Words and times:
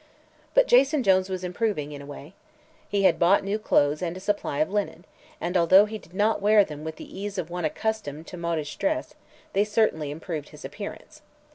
But 0.55 0.65
Jason 0.65 1.03
Jones 1.03 1.29
was 1.29 1.43
improving, 1.43 1.91
in 1.91 2.01
a 2.01 2.07
way. 2.07 2.33
He 2.89 3.03
had 3.03 3.19
bought 3.19 3.43
new 3.43 3.59
clothes 3.59 4.01
and 4.01 4.17
a 4.17 4.19
supply 4.19 4.57
of 4.57 4.71
linen, 4.73 5.05
and 5.39 5.55
although 5.55 5.85
he 5.85 5.99
did 5.99 6.15
not 6.15 6.41
wear 6.41 6.65
them 6.65 6.83
with 6.83 6.95
the 6.95 7.19
ease 7.19 7.37
of 7.37 7.51
one 7.51 7.65
accustomed 7.65 8.25
to 8.25 8.35
modish 8.35 8.77
dress 8.77 9.13
they 9.53 9.63
certainly 9.63 10.09
improved 10.09 10.49
his 10.49 10.65
appearance. 10.65 11.21